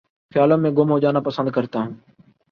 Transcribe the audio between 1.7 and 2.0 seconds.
ہوں